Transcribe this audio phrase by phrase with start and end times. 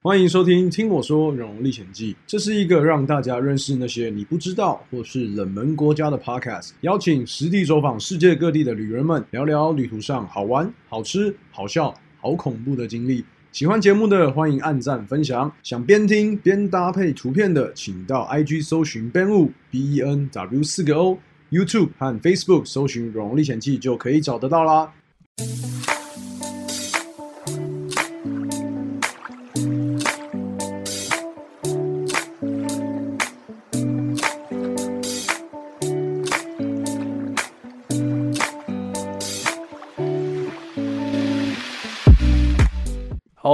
[0.00, 13.24] 欢迎收听《听我说荣荣历险记》，这是一个让大家认识那些你不知道或是冷门国家的 podcast，邀请实地走访世界各地的旅人们，聊聊旅途上好玩、好吃、好笑、好恐怖的经历。
[13.50, 24.92] 喜欢节目的欢迎按赞分享，想边听边搭配图片的，请到 IG 搜寻 Ben Wu B E N W 四个 O，YouTube 和 Facebook 搜寻《荣荣历险记》就可以找得到啦。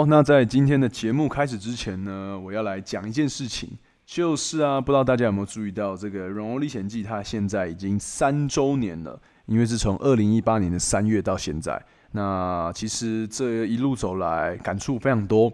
[0.07, 3.71] 那在今天的节目开始之前呢，我要来讲一件事情，
[4.05, 11.83] 就是啊，不知道大家有没有注意到，这个《荣荣历险记》它现在已经三周年了，因为是从二零一八年的三月到现在。
[12.13, 15.53] 那其实这一路走来，感触非常多，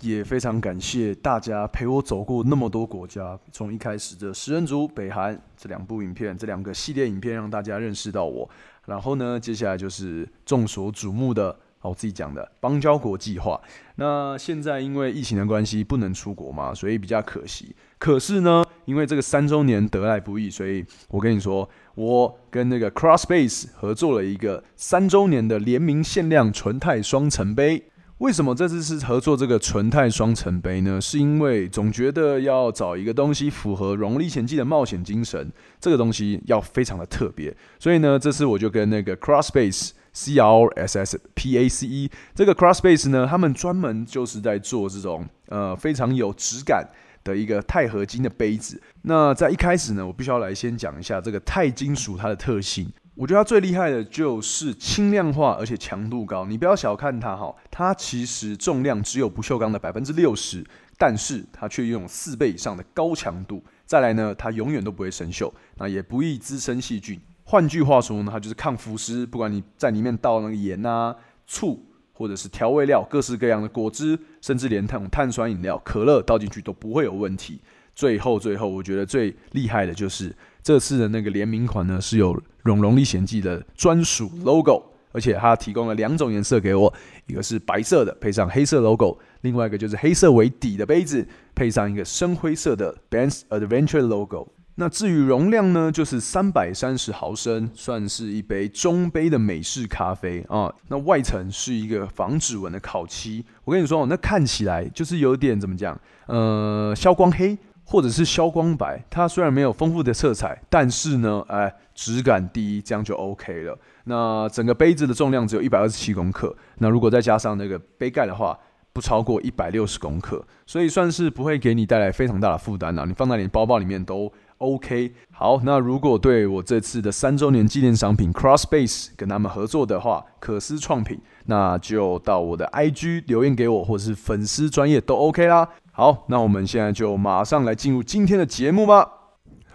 [0.00, 8.48] 也非常感谢大家陪我走过那么多国家，从一开始的食人族、北韩这两部影片，这两个系列影片让大家认识到我，
[8.86, 11.56] 然后呢，接下来就是众所瞩目的。
[11.88, 13.60] 我自己讲的邦交国计划。
[13.96, 17.74] 那现在因为疫情的关系不能出国嘛，所以比较可惜。
[17.98, 27.84] 可是呢，因为这个三周年得来不易，所以我跟你说，我跟那个 Crossbase 合作了一个三周年的联名限量纯钛双层杯。
[28.18, 31.00] 为什么这次是合作这个纯钛双层杯呢？
[31.00, 37.54] 是因为总觉得要找一个东西符合《荣历险记》的冒险精神，这个东西要非常的特别。
[37.78, 39.90] 所以呢，这次我就跟那个 Crossbase。
[40.14, 46.88] C R S S P A C E 这个 Crossbase 呢，他们专门就是在做这种呃非常有质感
[47.22, 48.80] 的一个钛合金的杯子。
[49.02, 52.90] 那在一开始呢，我必须要来先讲一下这个钛金属它的特性。
[53.16, 56.44] 我觉得它最厉害的就是轻量化，而且强度高。
[56.46, 60.66] 你不要小看它哈，它其实重量只有不锈钢的百分之六十，
[60.98, 63.62] 但是它却拥有四倍以上的高强度。
[63.86, 67.20] 再来呢，它永远都不会生锈，那也不易滋生细菌。
[67.44, 71.14] 换句话说呢，它就是抗腐蚀，不管你在里面倒那个盐啊、
[71.46, 71.78] 醋，
[72.12, 77.60] 或者是调味料、各式各样的果汁，甚至连那种碳酸饮料、可乐倒进去都不会有问题。
[77.94, 86.92] 最后，最后，我觉得最厉害的就是这次的那个联名款呢，是有《荣荣历险记》的专属 logo，而且它提供了两种颜色给我，
[87.26, 94.48] 一个是白色的，配上黑色 logo；另外一个就是黑色为底的杯子，配上一个深灰色的 Ben's Adventure logo。
[94.76, 100.72] 那至于容量呢，就是三百三十毫升，算是一杯中杯的美式咖啡啊。
[100.88, 105.96] 那外层是一个防指纹的烤漆，我跟你说，那看起来就是有点怎么讲，
[106.26, 109.00] 呃，消光黑或者是消光白。
[109.08, 113.78] 它虽然没有丰富的色彩，但是呢，哎，质感第一，这样就 OK 了。
[114.06, 118.58] 那整个杯子的重量只有一百二十七公克，那如果再加上那个杯盖的话，
[118.92, 123.04] 不超过一百六十公克，所以算是不会给你带来非常大的负担啊。
[123.06, 124.32] 你放在你包包里面都。
[124.64, 135.68] OK，好，那如果对我这次的三周年纪念商品 Crossbase 跟他们合作的话，可思创品，那就到我的 IG 留言给我，或是粉丝专业都 OK 啦。
[135.92, 139.08] 好，那我们现在就马上来进入今天的节目吧。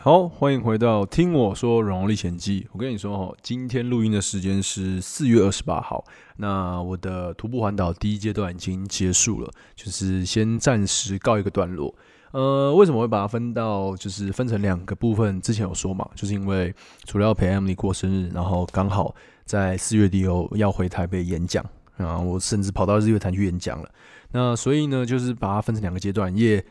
[0.02, 2.62] 好，欢迎回到听我说《荣历险记》。
[2.72, 6.04] 我跟你说哦，今天录音的时间是四月二十八号，
[6.38, 11.94] 那我的徒步环岛第一阶段已经结束了，就是先暂时告一个段落。
[12.32, 15.42] 呃，为什么会把它分到就是分成两个部分？
[15.42, 16.72] 之前有说嘛，就是因为
[17.06, 21.66] 除了要陪 Emily 过生日，然后刚好在四月底又要回台北演讲
[21.98, 23.90] 然后，我甚至跑到日月潭去演讲了。
[24.32, 26.64] 那所以呢，就是把它分成两个阶段，也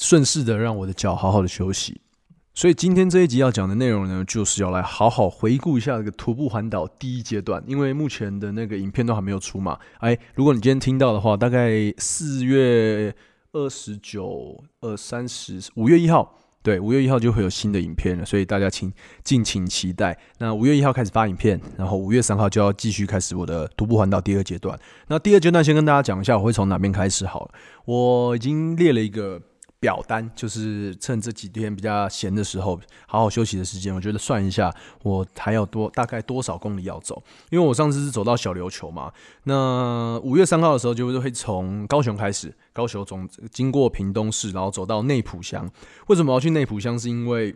[0.00, 2.00] 顺势的让我的脚好好的休息。
[2.52, 9.78] 所以今天这一集要讲的内容呢，就是要来好好回顾一下这个徒步环岛第一阶段，因为目前的那个影片都还没有出嘛。
[9.98, 13.14] 哎，如果你今天听到的话，大概四月。
[13.54, 18.92] 二十九、二三十五月一号，对，五月一号就会有新的影片了，所以大家请
[19.22, 20.18] 敬请期待。
[20.38, 24.78] 那五月一号开始发影片，然后五月三号就要继续开始我的徒步环岛第二阶段。
[25.08, 27.54] 那第二阶段先跟大家讲一下，我会从哪边开始好了。
[27.86, 29.40] 我已经列了一个。
[29.84, 37.22] 表单就是趁这几天比较闲的时候，好好休息的时间，我觉得算一下，我还要多大概多少公里要走？
[37.50, 45.70] 因为我上次是走到小琉球嘛，那五月三号的时候就会从高雄开始，高雄总经过屏东市，然后走到内埔乡。
[46.06, 46.98] 为什么要去内埔乡？
[46.98, 47.54] 是因为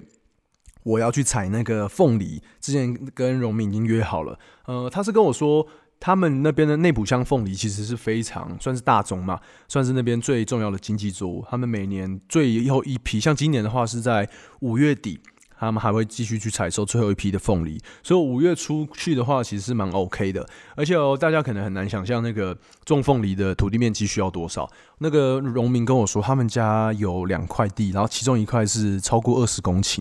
[0.82, 4.38] 我要去采那个凤梨，之前跟荣明已经约好了。
[4.66, 5.66] 呃，他是跟我说。
[6.00, 11.44] 他们那边的内埔乡凤梨其实是非常算是大宗嘛，算是那边最重要的经济作物。
[11.50, 14.28] 他们每年最后一批，像今年的话是在
[14.60, 15.20] 五月底
[15.60, 17.80] 他们还会继续去采收最后一批的凤梨。
[18.04, 20.48] 所以五月初去的话，其实是蛮 OK 的。
[20.76, 24.70] 而且，大家可能很难想象那个种凤梨的土地面积需要多少。
[24.98, 30.00] 那个农民跟我说，他们家有两块地，然后其中一块是超过二十公顷。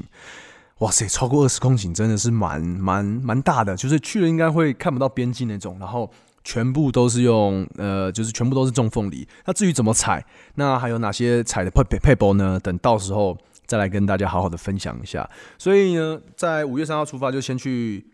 [0.79, 5.77] 哇塞，超过二十公顷真的是蛮蛮蛮大的，就是去了应该会看不到边境那种。
[5.79, 6.07] 然后
[6.43, 9.27] 全部都是用呃，就是全部都是种凤梨。
[9.45, 10.23] 那至于怎么采，
[10.55, 12.59] 那还有哪些采的配配配包呢？
[12.59, 13.35] 等到时候
[13.65, 15.27] 再来跟大家好好的分享一下。
[15.57, 18.05] 所以呢，在五月三号出发，就先去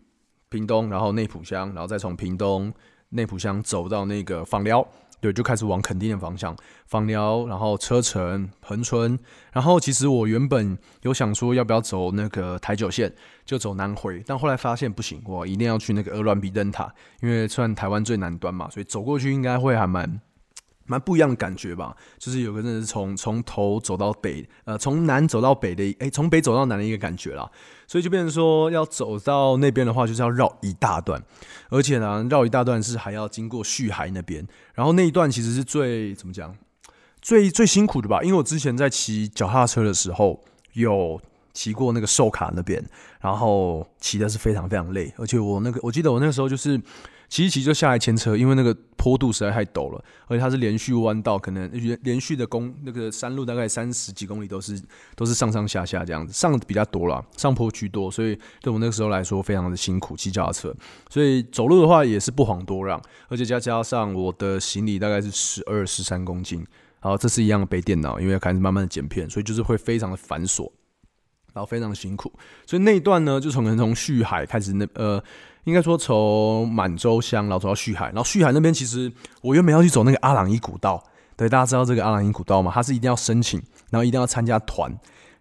[0.48, 2.72] 屏东，然后内埔乡，然后再从屏东
[3.10, 4.86] 内埔乡走到那个访寮。
[5.24, 6.54] 对，就开始往垦丁的方向，
[6.84, 9.18] 访寮，然后车城、恒春，
[9.54, 13.10] 然后其实我原本有想说要不要走那个台九线，
[13.46, 16.92] 就走南回，但后来发现不行，我一定要去那个鹅銮鼻灯塔，
[17.22, 20.20] 因为算台湾最南端嘛，所以走过去应该会还蛮。
[20.86, 27.50] 蛮不一样的感觉吧，就是有个真的是从从头走到北，呃，从南走到北的，哎，从北走到南的一个感觉啦。
[27.86, 31.22] 所以就变成说，要走到那边的话，就是要绕一大段，
[31.68, 36.56] 而且呢，绕一大段是还要经过旭海那边，然后那一段其实是最怎么讲，
[37.20, 38.22] 最最辛苦的吧？
[38.22, 40.40] 因为我之前在骑脚踏车的时候，
[40.72, 41.20] 有
[41.52, 42.84] 骑过那个寿卡那边，
[43.20, 46.80] 然后骑的是非常非常累，而且我那个我记得我那个时候就是。
[47.28, 54.80] 骑一骑就下来牵车，因为那个坡度实在太陡了，而且它是连续弯道，可能连连续的公那个山路大概三十几公里都是
[55.16, 60.74] 都是上上下下这样子，上比较多了，上坡居多，所以对我那个时候来说非常的辛苦骑脚踏车，
[61.10, 66.64] 所以走路的话也是不遑多让，而且加加上我的行李大概是十二十三公斤，
[67.00, 70.70] 然后这是一样背电脑，因为要开始慢慢的剪片，所以就是会非常的繁琐，
[71.52, 72.32] 然后非常的辛苦，
[72.64, 75.22] 所以那一段呢就从从旭海开始那呃。
[75.64, 79.12] 应该说从满洲乡，然后走到旭海，然后旭海那边其实
[79.42, 81.02] 我原本要去走那个阿朗伊古道，
[81.36, 82.70] 对，大家知道这个阿朗伊古道吗？
[82.74, 84.94] 它是一定要申请，然后一定要参加团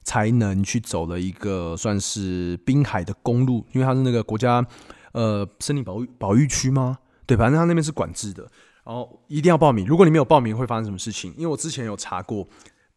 [0.03, 4.65] 才能去走的一个算是滨海的公路，因为它是那个国家
[5.11, 6.97] 呃森林保育保育区吗？
[7.25, 8.43] 对，反正它那边是管制的，
[8.83, 9.85] 然后一定要报名。
[9.85, 11.33] 如果你没有报名，会发生什么事情？
[11.37, 12.47] 因为我之前有查过，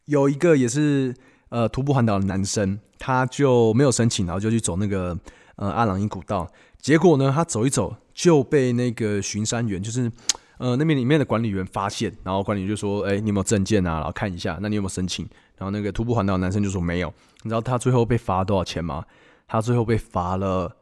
[0.05, 1.15] 有一个也是
[1.49, 5.19] 呃徒步环岛的男生，他就没有申请，然后就去走那个
[5.57, 6.49] 呃阿朗伊古道。
[6.87, 10.09] 结果呢，他走一走就被那个巡山员，就是
[10.59, 13.95] 呃那边里面的管理员发现，然后管理员就说：“哎，你有没有证件啊？
[13.95, 15.29] 然后看一下，那你有没有申请？”
[15.59, 17.13] 然后那个徒步环岛男生就说：“没有。”
[17.43, 19.05] 你知道他最后被罚多少钱吗？
[19.49, 20.77] 他最后被罚了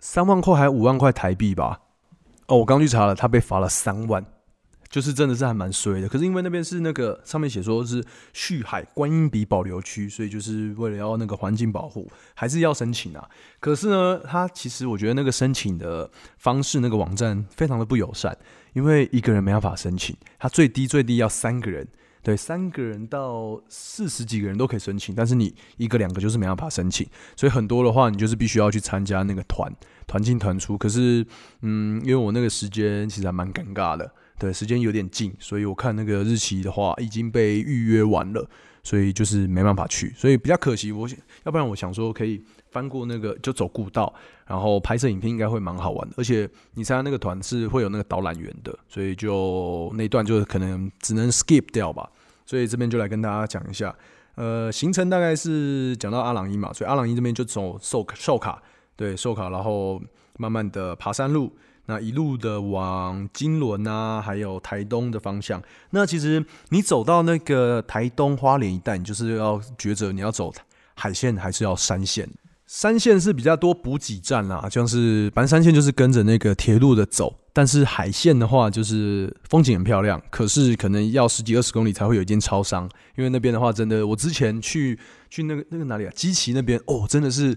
[0.00, 1.80] 三万块还是五万块台币吧？
[2.48, 4.22] 哦，我刚去查了，他被罚了三万。
[4.96, 8.02] 就是真的是还蛮衰的，可是因为那边是那个上面写说是
[8.32, 13.28] 旭海观音鼻保留区，所以就是为了要那个环境保护，还是要申请啊。
[13.60, 18.34] 可是呢，他其实我觉得那个申请的方式，那个网站非常的不友善，
[18.72, 21.86] 因为一个人没办法申请，他最低最低要三个人，
[22.22, 27.06] 对，三个人到四十几个人都可以申请，但是你一个两个就是没办法申请，
[27.36, 29.70] 所以很多的话你就是必须要去参加那个团，
[30.06, 30.78] 团进团出。
[30.78, 31.26] 可是，
[31.60, 34.10] 嗯，因为我那个时间其实还蛮尴尬的。
[34.38, 38.46] 对，时间有点近，所以我看那个日期的话已经被预约完了，
[38.82, 40.92] 所以就是没办法去，所以比较可惜。
[40.92, 41.08] 我
[41.44, 44.12] 要不然我想说可以翻过那个就走故道，
[44.46, 46.14] 然后拍摄影片应该会蛮好玩的。
[46.18, 52.06] 而且你参加那个团是会有那个导览员的，所以就那段就可能只能 skip 掉吧。
[52.44, 53.96] 所以这边就来跟大家讲一下，
[54.34, 58.62] 呃，行程大概是讲到阿朗伊嘛，所以阿朗伊这边就走寿寿卡，
[58.96, 59.98] 对，寿卡，然后
[60.36, 61.56] 慢慢的爬山路。
[61.86, 65.62] 那一路的往金轮啊，还有台东的方向。
[65.90, 70.52] 那其实你走到那个台东花莲一带，你就是要抉择你要走
[70.94, 72.28] 海线还是要山线。
[72.66, 77.32] 山线是比较多补给站啦，像是反正山线就是跟着那个铁路的走。
[77.52, 84.98] 但是海线的话，就是风景很漂亮，可是可能要十几二十公里才会有一间超商，因为那边的话真的，我之前去
[85.30, 87.56] 去那个那个哪里啊，基奇那边哦，真的是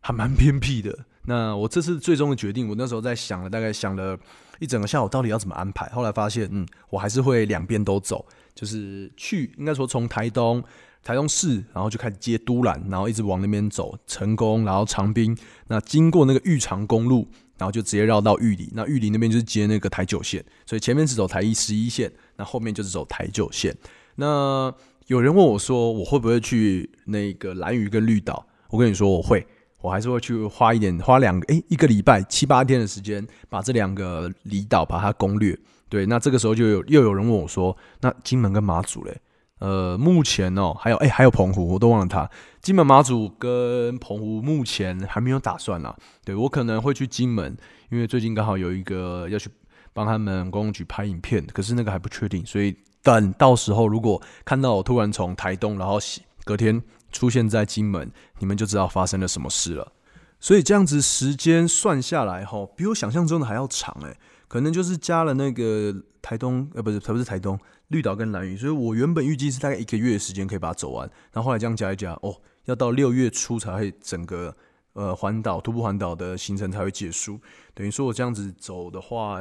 [0.00, 1.06] 还蛮偏僻的。
[1.28, 4.18] 那我这次最终的决定，我那时候在想了，大概想了
[4.60, 5.86] 一整个下午，到底要怎么安排。
[5.90, 10.64] 后来发现，嗯，我还是会两边都走，就是去，应该说从台东、
[11.04, 23.76] 台东市，然后就开始接都兰，然后一直往那边走，成功，然后长滨，那经过那个玉长公路，然后就直接绕到玉里，那玉里那边就是接那个台九线，所以前面是走台一十一线，那后面就是走台九线。
[24.14, 24.74] 那
[25.08, 28.46] 有人问我说，我会不会去那个蓝屿跟绿岛？
[28.70, 29.46] 我跟你说，我会。
[29.80, 35.58] 我还是会去花一点，花两个诶一个礼拜七八天的时间，把这两个离岛把它攻略。
[35.88, 39.20] 对，那这个时候就有又有人问我说：“那金门跟马祖嘞？”
[39.60, 42.30] 呃，目前哦，还有诶还有澎湖，我都忘了它。
[42.60, 45.96] 金门、马祖跟澎湖目前还没有打算啦。
[46.24, 47.56] 对我可能会去金门，
[47.90, 49.50] 因为最近刚好有一个要去
[49.92, 55.98] 帮他们公共局拍影片，可是那个还不确定，所以等到时候如果看到我突然从台东，然后
[56.44, 56.80] 隔天
[57.12, 59.92] 出现在金门，你们就知道发生了什么事了。
[60.40, 64.16] 所以这样子时间算下来，哈，比我想象中的还要长诶。
[64.46, 72.34] 可能就是加了那个台东，呃，不是，不是台东，绿岛跟蓝屿，所以我原本预计是大概一个月的时间可以把它走完，然后后来这样加一加，哦，
[72.64, 74.56] 要到六月初才会整个
[74.94, 77.38] 呃环岛徒步环岛的行程才会结束。
[77.74, 79.38] 等于说我这样子走的话，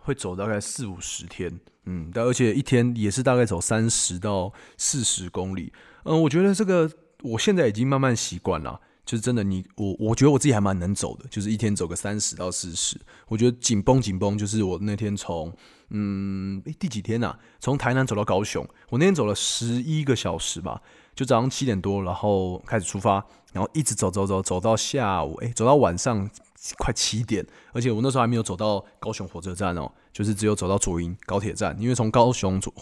[0.00, 5.72] 会走大概四五十天，嗯，但而且一天也是大概走三十到四十公里，
[6.04, 6.90] 嗯，我觉得这个
[7.22, 8.80] 我现在已经慢慢习惯了。
[9.04, 12.96] 就是真的，你我我觉得我自己还蛮能走的，就是一天走个三十到四十。
[13.26, 15.52] 我觉得紧绷紧绷，就是我那天从
[15.90, 17.36] 嗯第几天呐？
[17.58, 20.80] 从台南走到高雄，我那天走了十一个小时吧，
[21.16, 23.14] 就早上七点多，然后开始出发，
[23.52, 26.30] 然后一直走走走走到下午，哎，走到晚上
[26.78, 32.72] 快七点，而且我那时候还没有走到高雄火车站哦，就是只有走到左营高铁站，因为从高雄左。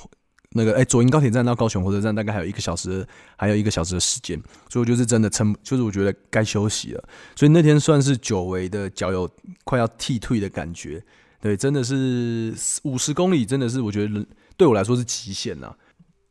[0.52, 4.36] 那个哎，左营高铁站到高雄火车站大概还有一个小时，还有一个小时的时间，
[4.68, 7.04] 所以我就是真的撑，就是我觉得该休息了。
[7.36, 9.30] 所以那天算是久违的脚有
[9.62, 11.00] 快要踢退的感觉，
[11.40, 12.52] 对，真的是
[12.82, 14.26] 五十公里，真的是我觉得
[14.56, 15.76] 对我来说是极限了。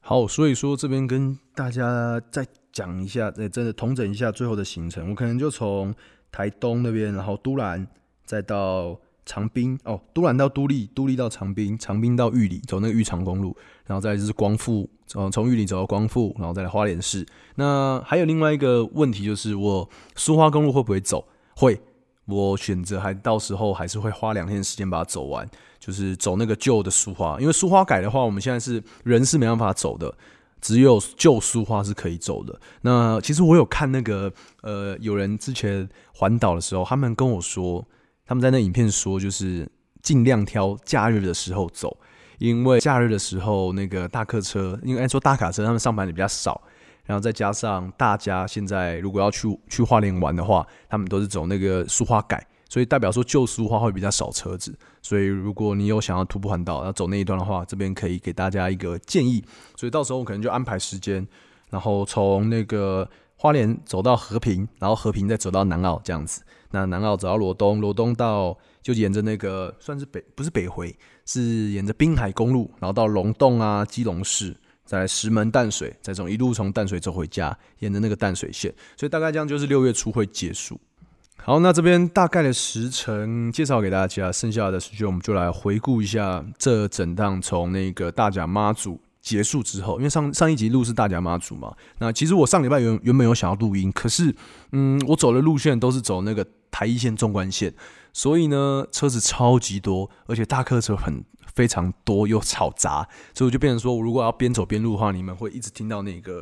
[0.01, 5.95] 好，所以说这边跟大家再讲一下，再真的统整一下最后的行程，我可能就从
[6.29, 7.87] 台东那边，然后都兰，
[8.25, 8.99] 再到。
[9.29, 13.55] 长滨哦，都兰到都立，都立到长滨，长滨到玉里，走那个玉长公路，
[13.85, 17.23] 然后再就是光复，从从玉里走到光复，然后再来花莲市。
[17.53, 21.27] 那还有另外一个问题就是，我苏花公路会不会走？
[21.55, 21.79] 会，
[22.25, 25.47] 我选择还到时候还是会花两天时间把它走完，
[25.79, 30.11] 就是走那个旧的苏花，因为苏花改的话，我们现在是人是没办法走的，
[30.59, 32.59] 只有旧苏花是可以走的。
[32.81, 34.33] 那其实我有看那个
[34.63, 37.85] 呃，有人之前环岛的时候，他们跟我说。
[38.29, 39.67] 他们在那影片说，就是
[40.03, 41.97] 尽量挑假日的时候走，
[42.37, 46.61] 因为假日的时候那个大客车，因为按说大卡车他们上班的比较少，
[47.05, 59.43] 然后再加上大家现在如果要去去花莲玩的话，他们都是走那个苏花改，所以代表说旧苏花会比较少车子，所以如果你有想要徒步环岛要走那一段的话，这边可以给大家一个建议，
[59.75, 61.27] 所以到时候我可能就安排时间，
[61.71, 66.43] 然后从那个花莲走到和平，然后和平再走到南澳这样子。
[66.71, 70.95] 那南澳走到罗东，罗东到就沿着那个算是北不是北回，
[71.25, 80.79] 是沿着滨海公路，然后到龙洞啊、基隆市，在石门淡水，再从一路从淡水走回家，沿着那个淡水线，所以大概这样就是六月初会结束。
[81.37, 88.99] 好，那这边大概的时程介绍给大家，剩下的时间我们就来回顾一下这整趟从那个大甲妈祖。
[89.21, 94.33] 结束之后，因为上上一集录是大甲妈祖嘛，那其实我上礼拜原原本有想要录音，可是，
[94.71, 96.43] 嗯，我走的路线都是走那个
[96.79, 97.73] 台一线纵贯线，
[98.13, 101.21] 所以呢，车子超级多，而且大客车很
[101.53, 106.41] 非常多又吵杂，所以我就变成说，我如果要边走边录的话，你们会一直听到那个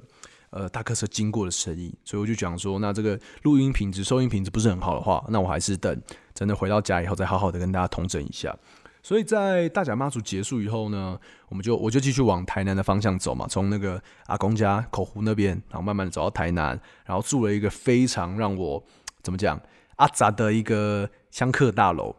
[0.51, 5.99] 呃大客车经过的声音，所以我就讲说，那这个录音品质、收音品质不是很好的话，那我还是等
[6.35, 8.55] 真的回到家以后再好好的跟大家统整一下。
[9.01, 11.17] 所以在大甲妈祖结束以后呢，
[11.49, 18.83] 我们就我就继续往台南的方向走嘛，从那个阿公家口湖那边，然后慢慢的走到台南，然后住了一个非常让我
[19.23, 19.59] 怎么讲
[19.97, 22.15] 阿杂的一个香客大楼。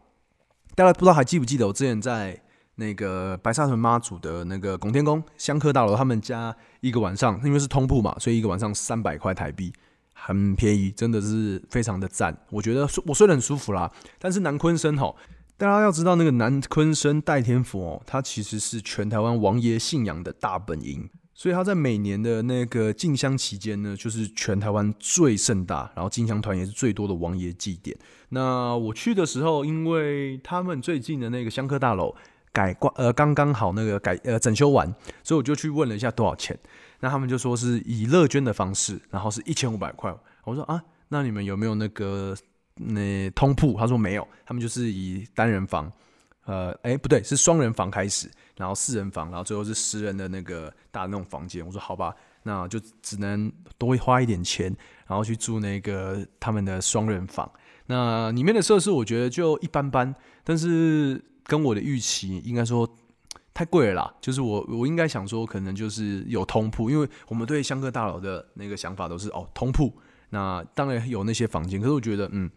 [0.77, 2.41] 大家不知道还记不记得我之前在
[2.77, 9.73] 那个白沙屯妈祖的那个拱天宫香客大楼，他们家一个晚上，因为是通铺嘛，所以一个晚上三百块台币，
[10.13, 12.37] 很便宜，真的是非常的赞。
[12.51, 15.17] 我觉得我睡得很舒服啦，但是南昆生吼。
[15.57, 27.97] 大家要知道，那个南昆生代天府哦，它其实是全台湾王爷信仰的大本营，所以他在每年的那个进香期间呢，就是全台湾最盛大，然后进香团也是最多的王爷祭典。
[28.31, 32.13] 那我去的时候，因为他们最近的那个香客大楼
[32.53, 34.93] 改挂呃刚刚好那个改呃整修完，
[35.23, 36.59] 所以我就去问了一下多少钱，
[36.99, 40.13] 那他们就说是以乐捐的方式，然后是一千五百块。
[40.43, 42.37] 我说啊，那你们有没有那个？
[42.81, 45.91] 那通铺，他说没有，他们就是以单人房，
[46.49, 48.27] 呃，哎，不对，是双人房开始，
[48.57, 51.65] 然后四人房，然后最后是十人的那个大那种房间。
[51.65, 52.15] 我说好吧，
[52.45, 54.75] 那就只能多花一点钱，
[55.07, 57.51] 然后去住那个他们的双人房。
[57.85, 62.89] 那里面的设施我觉得就一般般，但是跟我的预期应该说
[63.53, 64.15] 太贵了啦。
[64.19, 69.93] 就是我我应该想说，可能就是有通铺，因为我们对香客大佬的那个想法都是哦通铺。
[70.31, 72.51] 那当然有那些房间，可是我觉得嗯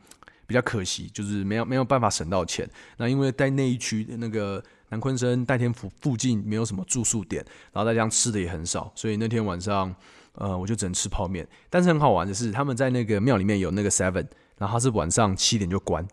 [0.51, 2.69] 比较可惜，就是没有没有办法省到钱。
[2.97, 7.41] 那因为在那一区那个南昆生戴天府附近没有什么住宿点，
[7.71, 9.95] 然后再加上吃的也很少，所以那天晚上
[10.33, 11.47] 呃我就只能吃泡面。
[11.69, 14.27] 但是很好玩的是，他们在那个庙里面有那个 Seven，
[14.57, 16.05] 然后他是晚上七点就关，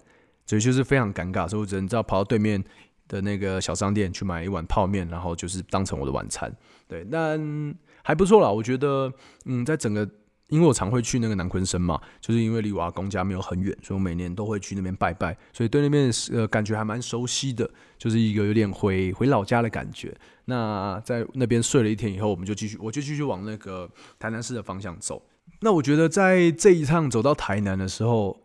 [0.47, 2.63] 所以就是非常尴尬，所以我只能知道跑到对面
[3.09, 6.55] 的那个小商店去买一碗泡面，然后就是当成我的晚餐。
[6.87, 9.13] 对，但还不错啦，我觉得
[9.47, 10.09] 嗯在整个。
[10.49, 20.17] 因为我常会去那个南昆生嘛，就是因为离我阿公家没有很远，所以我每年都会去那边拜拜，所以对那边呃感觉还蛮熟悉的，就是一个有点回回老家的感觉。
[20.47, 23.89] 那在那边睡了一天以后，我们就继续，我就继续往那个
[24.19, 25.23] 台南市的方向走。
[25.61, 28.39] 那我觉得在这一趟走到台南的时候，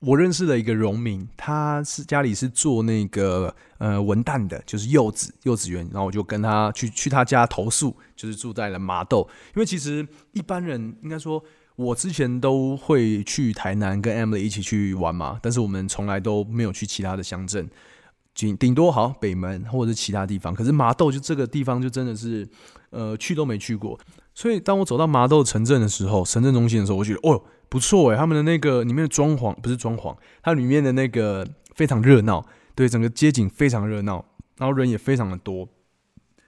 [0.00, 11.44] 我认识了一个农民，他是家里是做那个呃文旦的，就是柚子柚子园，然后我就跟他去去他家投诉，就是住在了麻豆，因为其实一般人应该说，
[11.76, 17.68] 我之前都会去台南跟 Emily 一起去玩嘛，但是我们从来都没有去其他的乡镇，
[18.34, 22.48] 顶顶多好北门或者是其他地方，可是麻豆就这个地方就真的是
[22.88, 24.00] 呃去都没去过，
[24.34, 27.42] 所以当我走到麻豆城镇的时候，城镇中心的时候，我觉得哦。
[27.70, 34.24] 不错诶，他们的那个里面的装潢不是装潢，它里面的那个非常热闹，对，整个街景非常热闹，
[34.58, 35.68] 然后人也非常的多。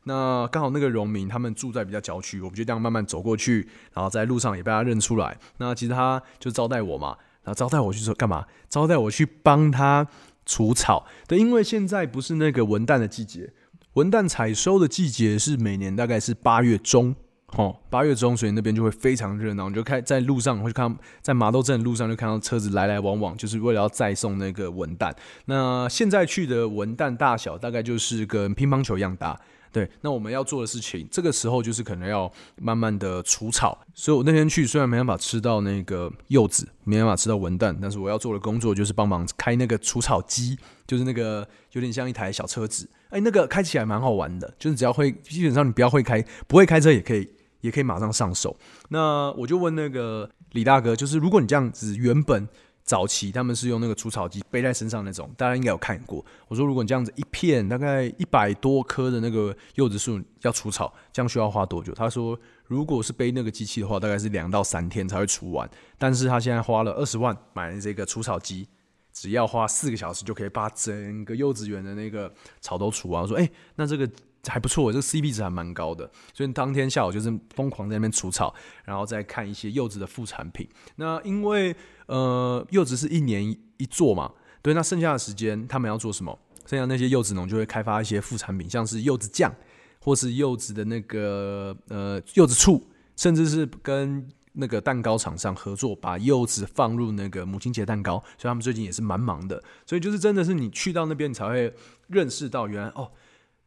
[0.04, 5.38] 那刚好那个农民他们住在比较郊区，我们就这样慢慢走过去，然后在路上也被他认出来。
[5.58, 8.44] 那其实他就招待我嘛，然后招待我去说干嘛？
[8.68, 10.04] 招待我去帮他
[10.44, 11.06] 除草。
[11.28, 13.52] 对，因为现在不是那个文旦的季节，
[13.92, 17.14] 文旦采收的季节是每年大概是八月中。
[17.56, 19.68] 哦，八月中，所以那边就会非常热闹。
[19.68, 25.12] 你就开在路上，会看在麻豆镇的路上就看到车子来来往往，就是为了要再送那个文旦。
[25.44, 29.38] 那现在去的文旦大小大概就是跟乒乓球一样大。
[29.70, 32.30] 对，那我们要做的事情，这个时候就是可能要
[32.60, 33.78] 慢慢的除草。
[33.94, 42.86] 所以我那天去，虽然没办法吃到那个柚子，没办法吃到文旦，但是我要做的工作就是帮忙开那个除草机，就是那个有点像一台小车子。
[43.08, 47.26] 哎，那个开起来蛮好玩的，就是只要会，基本上你不要会开，不会开车也可以。
[47.62, 48.54] 也可以马上上手。
[48.90, 52.46] 那我就问那个李大哥，就是如果你这样子，原本
[52.84, 56.22] 早期他们是用那个除草机背在身上那种，大家应该有看过。
[56.48, 61.94] 我说，如果你这样子一片大概一百多棵的那个柚子树要除草，这样需要花多久？
[61.94, 65.70] 他说，如果是背那个机器的话，大概是两到三天才会除完。
[65.96, 68.66] 但是他现在花了二十万买了这个除草机，
[69.12, 73.22] 只要花四个小时就可以把整个柚子园的那个草都除完。
[73.22, 74.10] 我说，哎，那这个。
[74.48, 78.52] 还不错，这个 CP 值还蛮高的，所以当天下午就是疯狂在那边除草，
[78.84, 80.68] 然后再看一些柚子的副产品。
[80.96, 81.74] 那因为
[82.06, 86.36] 呃柚子是一年一做嘛，对，那剩下的时间他们要做什么？
[86.66, 89.54] 剩下那些柚子农就会开发一些副产品，像是柚子酱，
[90.00, 92.82] 或是柚子的那个呃柚子醋，
[93.16, 98.18] 甚至是跟那个蛋糕厂商合作，把柚子放入那个母亲节蛋糕。
[98.38, 101.72] 所以他们最近也是蛮忙的，所以就是真的是你去到那边，你才会
[102.08, 103.10] 认识到原来哦。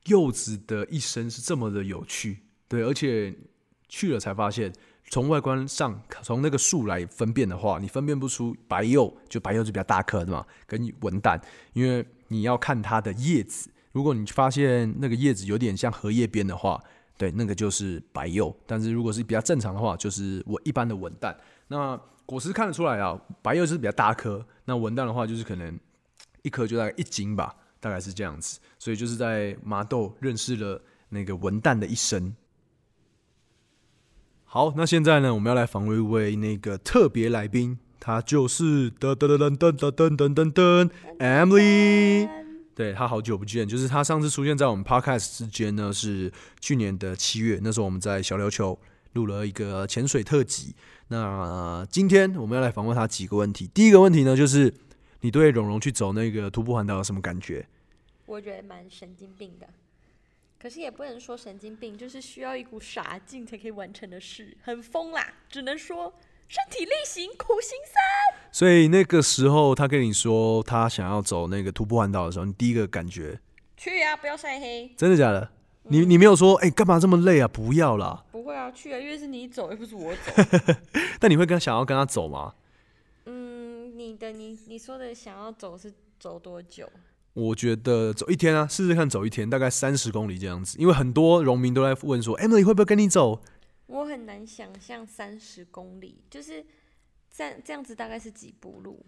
[0.05, 3.33] 柚子的一生是这么的有趣，对，而且
[3.87, 4.71] 去了才发现，
[5.09, 11.41] 从外观上，从那个树来分辨的话，你分辨不出白柚，就白柚子比较大颗的嘛，跟文旦，
[11.73, 16.79] 因为你要看它的叶子，如果你发现那个叶子有点像荷叶边的话，
[17.17, 21.35] 对，那个就是白柚，但是如果是比较正常的话，就是我一般的文旦。
[21.67, 25.79] 那果实看得出来啊，白柚是比较大颗，那文旦的话就是可能
[26.43, 27.55] 一颗就大概一斤吧。
[27.79, 32.35] 大概是这样子，所以就是在麻豆认识了那个文旦的一生。
[34.43, 42.29] 好，那现在呢，我们要来访问一位那个特别来宾，他就是噔噔噔噔噔噔噔噔噔 Emily。
[42.73, 48.77] 对他好久不见，就是他上次出现在我们 Podcast 之间呢，是去年的七月，那时候我们在小琉球
[49.13, 50.75] 录了一个潜水特辑。
[51.07, 54.73] 那今天我们要来访问他几个问题，第一个问题呢，就是
[55.25, 57.65] 你对蓉蓉去走那个徒步环岛有什么感觉？
[58.27, 59.65] 我觉得蛮神经病的，
[60.61, 65.33] 可是也不能说神经病，就是需要一股傻劲才可以完成的事，很疯啦！
[65.49, 66.13] 只能说
[66.47, 68.39] 身体力行，苦行僧。
[68.51, 73.39] 所以那个时候，他跟你说他想要走那个徒步环岛的时候，你第一个感觉？
[73.75, 74.93] 去啊，不要晒黑。
[74.95, 75.49] 真的假的？
[75.87, 77.47] 你你没有说，哎，干嘛这么累啊？
[77.47, 78.23] 不要啦。
[78.31, 80.31] 不会啊，去啊，因为是你走，又不是我走。
[81.19, 82.53] 但你会跟想要跟他走吗？
[84.05, 86.89] 嗯，你的你你说的想要走是走多久？
[87.33, 90.77] 我觉得走一天啊，试试看走一天，大概三十公里这样子。
[90.79, 93.41] 因为很多农民都在问说：“Emily 会不会跟你走？”
[93.87, 96.65] 我很难想象三十公里，就是
[97.29, 99.05] 这这样子大概是几步路？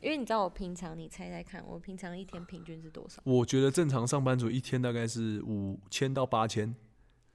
[0.00, 3.22] 因为你知道我平常，你猜猜看，我平常一天平均是多少？
[3.24, 6.74] 我觉得正常上班族一天大概是五千到八千。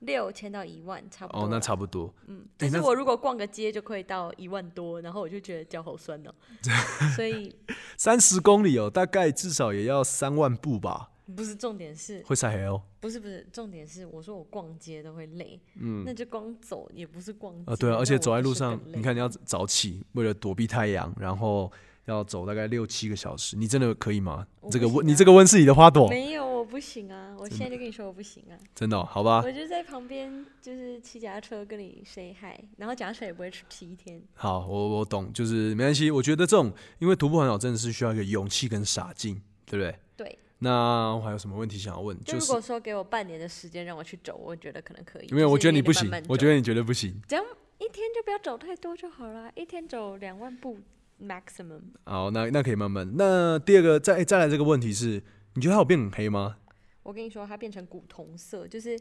[0.06, 1.42] 六千到一万，差不多。
[1.42, 2.14] 哦，那差不多。
[2.28, 6.34] 嗯，但是我如果逛个街就可以到一万多，然后我就觉得脚好酸哦。
[7.16, 7.56] 所以
[7.98, 11.12] 三十公里哦，大概至少也要三万步吧。
[11.36, 12.80] 不是重点是会晒黑哦。
[13.00, 15.60] 不是不是，重点是我说我逛街都会累。
[15.80, 17.52] 嗯，那就光走也不是逛。
[17.66, 21.72] 啊，对啊，而且走在路上，你看你要早起，为了躲避太阳，然后
[22.06, 24.46] 要走大概六七个小时，你真的可以吗？
[24.60, 27.34] 我这个温，你这个温室里的花朵，没有，我不行啊！
[27.40, 28.54] 我现在就跟你说我不行啊！
[28.76, 29.42] 真的哦、好吧？
[29.46, 34.22] 我就在旁边，就是骑脚踏车跟你 say hi，然后脚踏车也不会骑一天。
[34.34, 36.12] 好，我我懂，就是没关系。
[36.12, 39.96] 我觉得这种，因为徒步环岛真的是需要一个勇气跟傻劲，对不对？
[40.18, 40.40] 对。
[40.60, 42.22] 那我还有什么问题想要问？
[42.26, 45.28] 就是如果说给我半年的时间让我去走，我觉得可能可以。
[45.28, 47.18] 因为我觉得你不行，我觉得得你绝对不行。
[47.26, 47.46] 这样
[47.78, 50.78] 一天就不要走太多就好了，一天走两万步
[51.24, 51.80] maximum。
[52.04, 53.10] 好，那那可以慢慢。
[53.16, 56.58] 那第二个，再再来这个问题是，你觉得他有变很黑吗？
[57.06, 59.00] 我跟你说，它变成古铜色，就是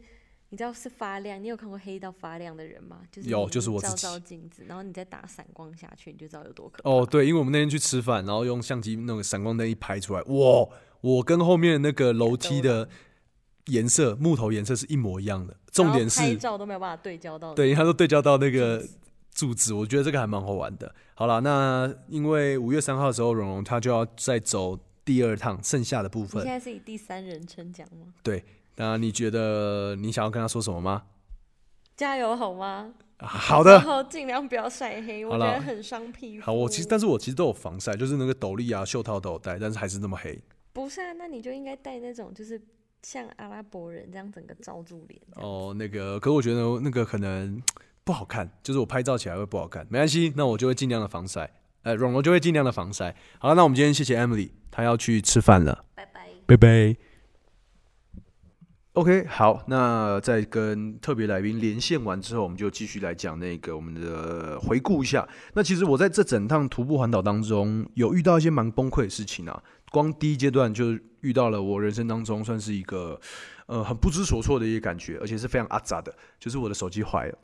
[0.50, 1.42] 你知道是发亮。
[1.42, 3.00] 你有看过黑到发亮的人吗？
[3.10, 6.90] 就是有就是我照照镜子，然后你再打闪光下去，你就知道有多可怕。
[6.90, 10.68] 哦，对，因为我们那天去吃饭，然后用相机那个闪光灯一拍出来，哇，
[11.00, 12.86] 我跟后面那个楼梯的
[13.68, 15.56] 颜色，木头颜色是一模一样的。
[15.72, 17.54] 重点是，照都没有办法对焦到。
[17.54, 18.86] 对，它都对焦到那个
[19.32, 20.94] 柱子，我觉得这个还蛮好玩的。
[21.14, 26.52] 好了，那因为五月三号的时候，蓉蓉她就要再走第二趟剩下的部分现。
[26.52, 28.14] 在是以第三人称讲吗？
[28.22, 28.44] 对
[28.76, 31.04] 那你觉得你想要跟他说什么吗？
[31.96, 32.92] 加油好吗？
[33.18, 36.44] 好的然，后尽量不要晒黑，我觉得很伤皮肤。
[36.44, 40.38] 好，我其实但是我其实都有防晒，就是那个斗笠啊、袖套都有戴，但是还是那么黑。
[40.72, 42.60] 不是啊，那你就应该戴那种，就是
[43.02, 45.20] 像阿拉伯人这样整个罩住脸。
[45.36, 47.62] 哦，那个，可我觉得那个可能
[48.02, 49.86] 不好看，就是我拍照起来会不好看。
[49.88, 51.48] 没关系，那我就会尽量的防晒，
[51.84, 53.14] 呃，蓉蓉就会尽量的防晒。
[53.38, 56.28] 好了，那我们今天谢谢 Emily，她要去吃饭了，拜拜。
[56.46, 56.96] 拜拜。
[58.94, 65.28] OK，好，那在跟特别来宾连线完之后，我们就继续来讲那个我们的回顾一下。
[65.54, 69.62] 那其实我在这整趟徒步环岛当中，有遇到一些蛮崩溃的事情啊。
[69.90, 73.20] 光第一阶段就遇到了我人生当中算是一个
[73.66, 77.38] 呃很不知所措的一个感觉，而且是非常阿杂的，就是我的手机坏了。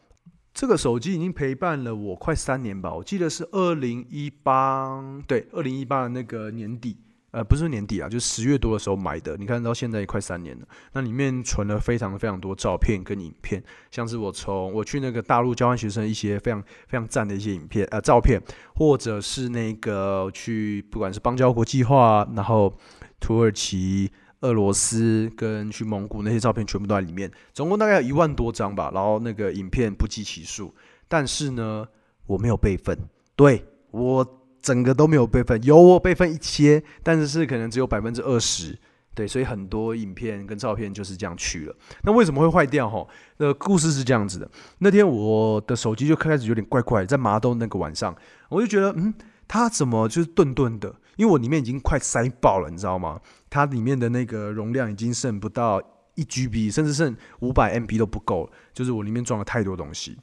[0.52, 6.96] 这个手机已经陪伴了我快三年吧，我记得是二零一八，对，二零一八的那个年底，
[7.30, 9.36] 呃，不是年底啊，就是十月多的时候买的。
[9.36, 18.40] 你看到现在也快三年了，那里面存了非常非常多照片跟影片，像是我从我去那个大陆交换学生一些非常非常赞的一些影片呃照片，
[18.74, 22.76] 或者是那个去不管是邦交国际化，然后
[23.20, 24.10] 土耳其。
[24.40, 28.90] 俄罗斯跟去蒙古那些照片全部都在里面，总共大概有一万多张吧。
[28.94, 30.74] 然后那个影片不计其数，
[31.08, 31.86] 但是呢，
[32.26, 32.98] 我没有备份，
[33.36, 38.78] 对我整个都没有备份，有我备份一些，但是是可能只有百分之二十。
[39.12, 41.74] 对，所以很多影片跟照片就是这样去了。
[42.04, 42.88] 那为什么会坏掉？
[42.88, 43.06] 哈，
[43.38, 44.48] 那，故事是这样子的。
[44.78, 48.16] 那天我的手机就开始有点怪怪，在麻豆那个晚上，
[48.48, 49.12] 我就觉得，嗯，
[49.48, 50.94] 它怎么就是顿顿的？
[51.20, 53.20] 因为我里面已经快塞爆了，你知道吗？
[53.50, 55.78] 它里面的那个容量已经剩不到
[56.14, 58.50] 一 GB，甚至剩五百 MB 都不够。
[58.72, 60.16] 就是我里面装了太多东西。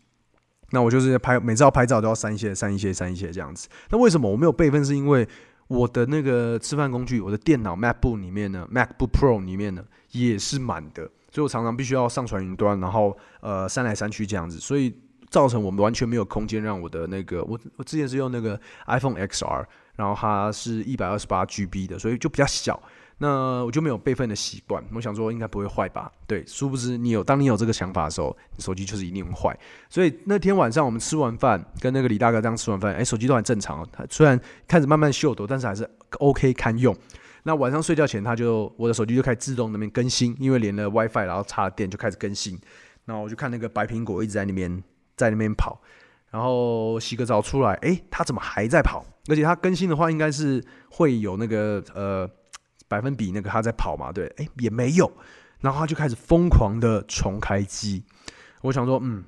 [0.72, 3.70] 那我就是拍，每次要拍照都要删一些、删一些、删一些这样子。
[3.92, 4.84] 那为什么我没有备份？
[4.84, 5.28] 是因为
[5.68, 14.94] 我的那个吃饭工具，我的电脑 MacBook 里面呢，MacBook Pro 里面呢也是满的，所以我常常必须要上传云端，然后呃删来删去这样子，所以
[15.30, 19.66] 造成我们完全没有空间让我的那个我我之前是用那个 iPhone XR，
[19.98, 22.82] 然后它是一百二十八 GB 的，所以就比较小。
[23.20, 26.12] 那我就没有备份的习惯，我想说应该不会坏吧？
[26.28, 29.60] 对，殊不知你有，当你有这个想法的时候，你手机就是一定会坏。
[29.90, 33.88] 所以那天晚上我们吃完饭，跟那个李大哥这样吃完饭，哎，手机都很正常哦。
[33.92, 36.96] 它虽然开始慢慢秀抖，但是还是 OK 堪用。
[37.42, 42.60] 那晚上睡觉前，他就我的手机就开始自动那边更新，因为连了 WiFi，然后插了电就开始更新。
[43.06, 44.84] 然后我就看那个白苹果一直在那边
[45.16, 45.82] 在那边跑，
[46.38, 49.04] 然后洗个澡出来，哎，它怎么还在跑？
[49.28, 52.30] 而且它更新的话，应该是会有那个呃。
[52.90, 55.12] 百分比那个他在跑嘛，对，哎也没有，
[55.60, 58.02] 然后他就开始疯狂的重开机，
[58.62, 59.26] 我想说，嗯，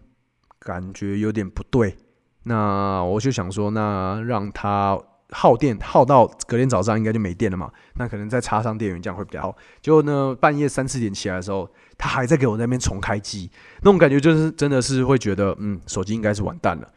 [0.59, 1.97] 感觉有点不对，
[2.43, 4.97] 那我就想说，那让他
[5.31, 9.53] 耗电耗到隔天早上应该就没电了嘛，那可能再插上电源这样会比较好。
[9.81, 16.87] 结果呢，半夜三四点起来的时候，他还在给我那边重开机，那种感觉就是真的是会觉得，嗯，手机应该是完蛋了，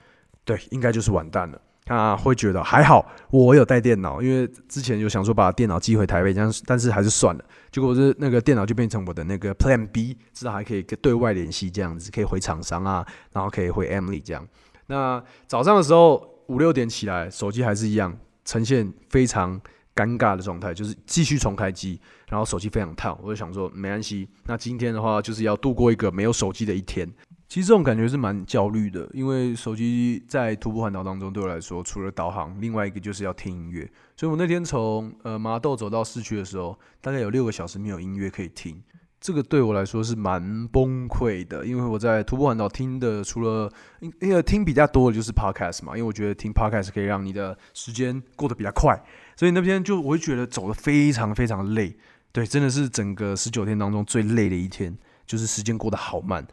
[0.45, 1.61] 对，应该就是完蛋了。
[1.85, 7.45] 他会觉得还好，我有带电脑，因为之前有想说把电脑寄回台北，这样，但是还是算了。
[7.73, 14.47] 结果是那个电脑就变成我的那个 Plan B，至少还可以跟对外联系，这样子可以回厂商啊，然后可以回 Emily 这样。
[14.87, 19.61] 那早上的时候五六点起来，手机还是一样呈现非常
[19.95, 23.19] 尴尬的状态，就是继续重开机，然后手机非常烫。
[23.21, 27.13] 我就想说没关系，那今天的话就是要度过一个没有手机的一天。
[27.53, 33.87] 其实这种感觉是蛮焦虑的，因为手机在徒步环岛当中对我来说，除了导航，另外一个就是要听音乐。
[34.17, 38.83] 所以我那天从呃麻豆走到市区的时候，大概有六个小时没有音乐可以听。
[39.21, 48.99] 这个对我来说是蛮崩溃的，因为我在徒步环岛听的，除了因因为听比较多的就是 podcast 嘛，因为我觉得听 podcast 可以让你的时间过得比较快，
[49.37, 51.95] 所以那边就我会觉得走得非常非常累，
[52.33, 56.47] 对，真的是整个十九天当中最累的一天，就是时间过得好慢。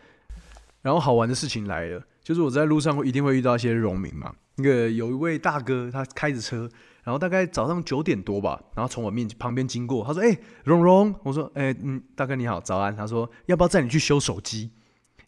[0.81, 6.69] 然后好玩的事情来了，就是我在路上会一定会遇到一些农民嘛，那个有一位大哥他开着车。
[7.01, 14.69] 然后大概早上九点多吧，然后从我面旁边经过，他说：“哎，荣荣。”我说：“哎，嗯，大哥你好，早安。”他说：“要不要载你去修手机？”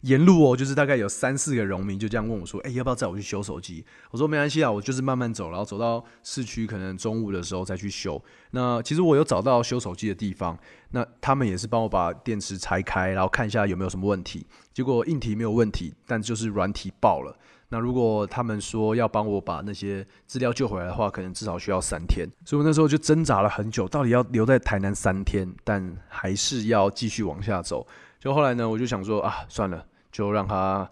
[0.02, 10.58] 沿路哦，就是大概有三四个农民就这样问我说：“哎，要不要载我去修手机？”我说：“没关系啊，我就是慢慢走，然后走到市区，可能中午的时候再去修。”那其实我有找到修手机的地方，
[10.90, 14.46] 那他们也是帮我把电池拆开，然后看一下有没有什么问题。
[14.72, 17.36] 结果硬体没有问题，但就是软体爆了。
[17.68, 22.28] 那如果他们说要帮我把那些资料救回来的话，可能至少需要三天。
[22.44, 27.86] 所以我那时候就挣扎了很久，到底要留在台南三天，但还是要继续往下走。
[28.20, 30.88] 就后来呢，我就想说啊，算了，就让他。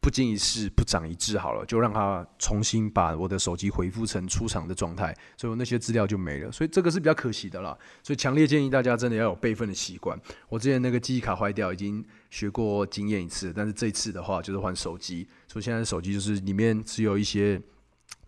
[0.00, 7.74] 不经一事不长一智，好了，就让他重新把我的手机恢复成出厂的状态，所以我那些资料就没了，所以这个是比较可惜的啦。
[8.02, 10.20] 所以强烈建议大家真的要有备份的习惯。
[10.50, 17.58] 我之前那个记忆卡坏掉，已经学过经验一次，但是这次的话就是换手机，所以现在手机就是里面只有一些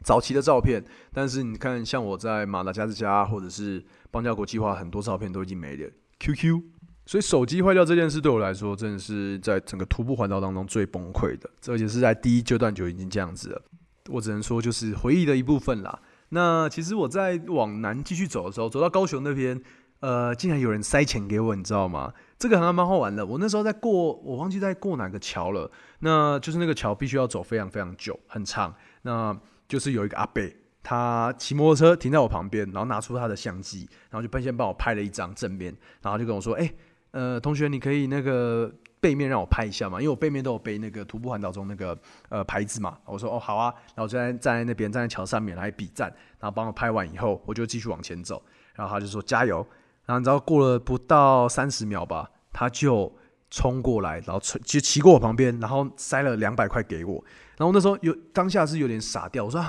[0.03, 5.91] 早期的照片，但是你看，像我在马达加斯加或者是邦加国计划，很多照片都已经没了。
[6.21, 6.76] QQ。
[7.07, 13.63] 所以手机坏掉这件事对我来说，真的是在整个徒步环岛当中最崩溃的，而且是在第一阶段就已经这样子了。
[14.09, 16.01] 我只能说，就是回忆的一部分啦。
[16.31, 19.61] 那其实我在往南继续走的时候，走到高雄那边，
[20.01, 22.13] 呃，竟然有人塞钱给我，你知道吗？
[22.37, 23.25] 这个还蛮好玩的。
[23.25, 25.71] 我那时候在过，我忘记在过哪个桥了。
[26.01, 28.75] 那就是那个桥必须要走非常非常久，很长。
[29.03, 29.37] 那
[29.69, 30.43] 就是有一个阿伯，
[30.83, 36.69] 他骑摩托车停在我旁边，然后拿出他的相机，然后就奔先帮我拍了一张正面，然后就跟我说：“哎。”
[37.17, 41.99] 呃，同学，你可以那个背面让我拍一下嘛，因为我背面都有背那个徒步环岛中那个
[42.29, 42.99] 呃牌子嘛。
[43.07, 48.43] 我说哦好啊，然后就在站在那边站在桥上面来比赞，然后帮我拍完以后，我就继续往前走。
[48.75, 49.67] 然后他就说加油，
[50.05, 53.11] 然后你知道过了不到三十秒吧，他就
[53.51, 57.25] 冲过来，然后就骑过我旁边，然后塞了两百块给我。
[57.57, 59.65] 然后那时候有当下是有点傻掉，我说。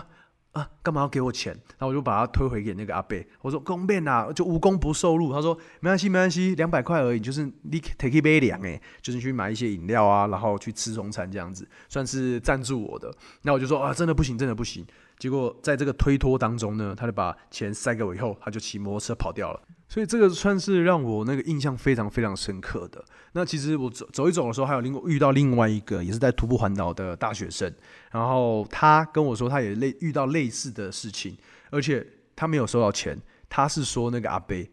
[0.57, 1.53] 啊干嘛要给我钱？
[1.53, 5.31] 然后我就把他推回给那个阿贝，我说公变呐，就无功不受禄。
[5.31, 13.13] 他说没关系，没关系，两百块而已，就是你 take 一杯凉诶，就是去买一些饮料啊，然后去吃中餐这样子，算是赞助我的。
[13.43, 14.85] 那我就说啊，真的不行，真的不行。
[15.19, 19.59] 结果在这个推脱当中呢，他就把钱塞给我以后，他就骑摩托车跑掉了。
[19.89, 23.03] 所以这个算是让我那个印象非常非常深刻的。
[23.31, 27.73] 那其实我走走一走的时候，还有另遇到另外一个也是在徒步环岛的大学生，
[28.11, 31.37] 然后他跟我说他也类遇到类似的事情，
[31.69, 33.19] 而且他没有收到钱。
[33.49, 34.69] 他是说那个阿贝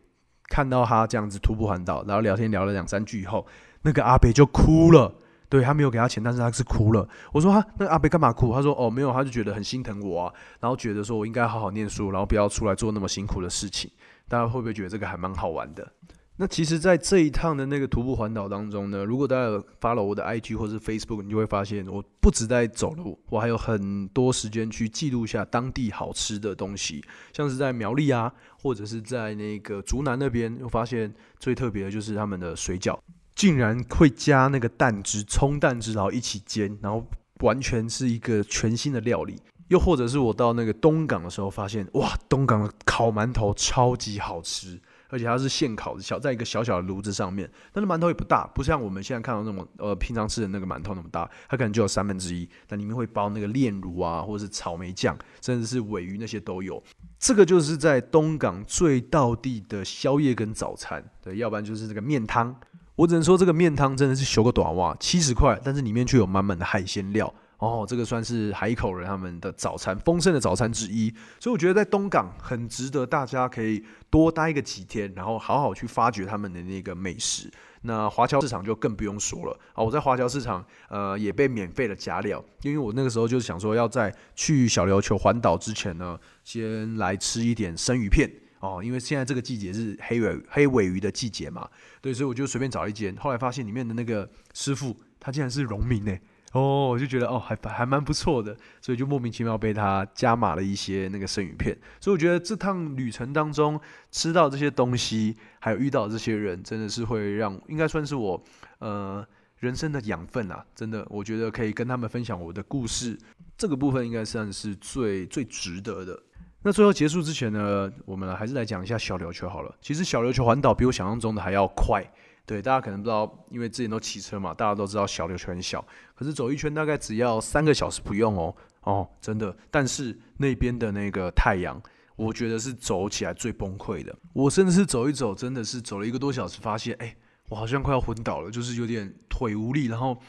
[0.49, 3.47] 看到他这样子徒步环岛，然后聊天聊了两三句以后，
[3.83, 5.14] 那个阿贝就哭了。
[5.49, 7.09] 对他没有给他钱，但是他是哭了。
[7.33, 8.53] 我说他那阿贝干嘛哭？
[8.53, 13.88] 他说哦没有，他就觉得很心疼我啊，然后觉得说我应该好好念书，然后不要出来做那么辛苦的事情。
[14.27, 15.92] 大家会不会觉得这个还蛮好玩的？
[16.37, 32.99] 那其实，在这一趟的那个徒步环岛当中呢，如果大家有发了我的 IG 或是 Facebook，你就会发现，我不止在走路，我还有很多时间去记录下当地好吃的东西，像是在苗栗啊，或者是在那个竹南那边，又发现最特别的就是他们的水饺，
[33.37, 37.07] 竟然会加那个蛋汁、葱蛋汁，然后一起煎，然后
[37.42, 39.40] 完全是一个全新的料理。
[39.68, 44.79] 又或者是我到那个东港的时候，发现哇，东港的烤馒头超级好吃，
[45.14, 47.48] 而且它是现烤的，小在一个小小的炉子上面。
[47.72, 52.48] 但是馒头也不大，不像我们现在看到那种呃平常吃的那个馒头那么大，它可能就有三分之一。
[52.68, 56.83] 那里面会包那个炼乳啊，或者是草莓酱，甚至是尾鱼那些都有。
[57.20, 62.53] 这个就是在东港最道地的宵夜跟早餐，对，要不然就是这个面汤。
[62.96, 67.33] 我只能说这个面汤真的是修个短袜，七十块，但是里面却有满满的海鲜料。
[67.64, 77.50] 哦，这个算是海口人他们的早餐丰盛的早餐之一，所以我觉得在东港很值得大家可以多待个几天，然后好好去发掘他们的那个美食。
[77.87, 79.85] 那华侨市场就更不用说了啊！
[79.85, 91.68] 我在华侨市场呃也被免费的加料，因为我那个时候就是想说要在去小琉球环岛之前呢，先来吃一点生鱼片哦，因为现在这个季节是黑尾黑尾鱼的季节嘛，
[92.00, 96.16] 对，所以我就随便找一间，后来发现里面的那个师傅他竟然是农民呢。
[96.55, 101.77] 哦，我就觉得哦，还还蛮不错的，所以就莫名其妙被他加码了一些那个生鱼片。
[102.01, 103.79] 所以我觉得这趟旅程当中
[104.12, 108.40] 吃到这些东西，还有遇到这些人，真的是会让应该算是我
[108.79, 109.27] 呃
[109.59, 110.64] 人生的养分啊！
[110.77, 113.19] 真的，我觉得可以跟他们分享我的故事，
[113.59, 116.23] 这个部分应该算是最最值得的。
[116.62, 119.75] 那最后结束之前呢，我们还是来讲一下小琉球好了。
[119.81, 122.05] 其实小琉球环岛比我想象中的还要快。
[122.47, 129.57] 对，大家可能不知道，因为之前都骑车嘛，大家都知道小琉球很小，可是走一圈大概只要三个小时不用哦，哦，真的。
[129.71, 131.81] 但是那边的那个太阳，
[132.17, 134.15] 我觉得是走起来最崩溃的。
[134.35, 137.17] 我甚至是走一走，真的是走了一个多小时，发现哎，
[137.49, 140.21] 我好像快要昏倒了，就是有点腿无力，然后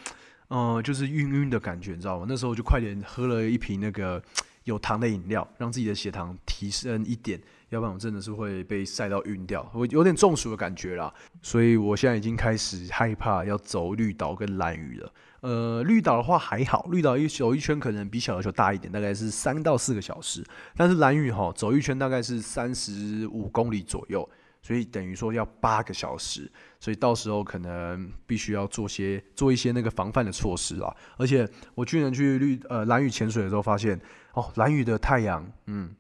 [0.48, 2.26] 嗯，就是晕晕的感觉，你知道吗？
[2.30, 4.24] 那时候就快点喝了一瓶那个
[4.64, 7.42] 有糖的饮料，让自己的血糖提升一点。
[7.70, 15.12] 要不然我真的是会被晒到晕掉，我有点中暑的感觉啦，所以我现在已经开始害怕要走绿岛跟蓝屿了。
[15.42, 20.44] 呃，绿岛的话还好，绿岛一走一圈可能比小琉球大一点，大概是三到四个小时。
[20.76, 24.28] 但是蓝屿哈走一圈大概是三十五公里左右，
[24.62, 30.96] 所以等于说要八个小时，所以到时候可能必须要做些做一些那个防范的措施啊。
[31.18, 34.00] 而且我去年去绿呃蓝屿潜水的时候发现，
[34.34, 35.96] 哦，蓝屿的太阳嗯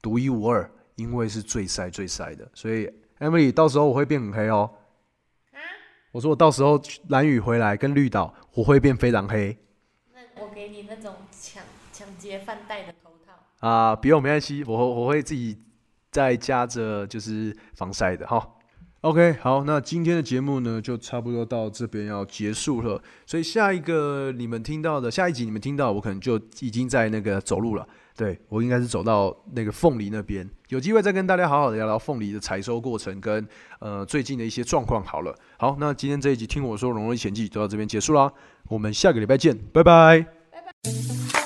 [0.00, 0.68] 独一无二。
[0.96, 4.70] 因为是最晒最晒的，所以 Emily 到时候我会变很黑哦。
[5.52, 5.58] 啊？
[6.12, 9.56] 我说我到时候蓝雨回来跟绿岛，我会变非常黑。
[10.12, 13.66] 那我给你那种抢抢劫犯戴的头套。
[13.66, 15.58] 啊，不用，没关系，我我会自己
[16.10, 18.56] 再加着就是防晒的哈。
[19.00, 27.88] OK，好，那今天的节目呢就差不多到这边要结束了，所以下一个你们听到的下一集你们听到，我可能就已经在那个走路了。
[28.16, 33.46] 对我应该是走到那个凤梨那边，有机会再跟大家好好的聊聊凤梨的采收过程跟
[33.80, 35.02] 呃最近的一些状况。
[35.02, 38.32] 好了，好，那今天这一集听我说《融入前记》就到这边结束啦，
[38.68, 40.26] 我们下个礼拜见，拜拜。
[40.50, 41.41] 拜拜。